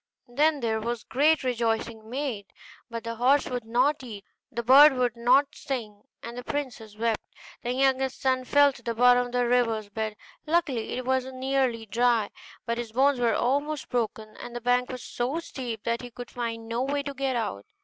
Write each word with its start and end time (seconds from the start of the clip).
Then 0.27 0.61
there 0.61 0.81
was 0.81 1.03
great 1.03 1.43
rejoicing 1.43 2.09
made; 2.09 2.47
but 2.89 3.03
the 3.03 3.17
horse 3.17 3.47
would 3.47 3.65
not 3.65 4.01
eat, 4.01 4.25
the 4.51 4.63
bird 4.63 4.93
would 4.93 5.15
not 5.15 5.53
sing, 5.53 6.01
and 6.23 6.35
the 6.35 6.43
princess 6.43 6.97
wept. 6.97 7.21
The 7.61 7.73
youngest 7.73 8.19
son 8.19 8.45
fell 8.45 8.73
to 8.73 8.81
the 8.81 8.95
bottom 8.95 9.27
of 9.27 9.31
the 9.31 9.45
river's 9.47 9.89
bed: 9.89 10.15
luckily 10.47 10.93
it 10.93 11.05
was 11.05 11.31
nearly 11.31 11.85
dry, 11.85 12.31
but 12.65 12.79
his 12.79 12.91
bones 12.93 13.19
were 13.19 13.35
almost 13.35 13.89
broken, 13.89 14.35
and 14.37 14.55
the 14.55 14.61
bank 14.61 14.89
was 14.89 15.03
so 15.03 15.37
steep 15.39 15.83
that 15.83 16.01
he 16.01 16.09
could 16.09 16.31
find 16.31 16.67
no 16.67 16.81
way 16.81 17.03
to 17.03 17.13
get 17.13 17.35
out. 17.35 17.67